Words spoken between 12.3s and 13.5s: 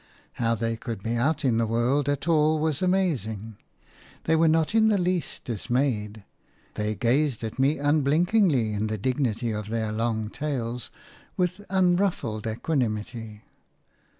equanimity.